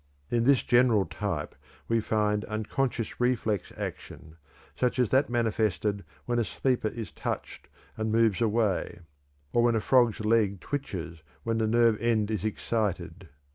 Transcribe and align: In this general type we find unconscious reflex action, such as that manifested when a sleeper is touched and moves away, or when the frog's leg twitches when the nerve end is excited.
In 0.31 0.45
this 0.45 0.63
general 0.63 1.05
type 1.05 1.53
we 1.87 1.99
find 1.99 2.43
unconscious 2.45 3.21
reflex 3.21 3.71
action, 3.77 4.35
such 4.75 4.97
as 4.97 5.11
that 5.11 5.29
manifested 5.29 6.03
when 6.25 6.39
a 6.39 6.43
sleeper 6.43 6.87
is 6.87 7.11
touched 7.11 7.69
and 7.97 8.11
moves 8.11 8.41
away, 8.41 9.01
or 9.53 9.61
when 9.61 9.75
the 9.75 9.79
frog's 9.81 10.19
leg 10.21 10.59
twitches 10.59 11.21
when 11.43 11.59
the 11.59 11.67
nerve 11.67 11.99
end 12.01 12.31
is 12.31 12.43
excited. 12.45 13.29